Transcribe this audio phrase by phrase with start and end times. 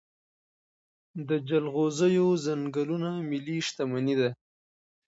[1.27, 4.29] د جلغوزیو ځنګلونه ملي شتمني ده.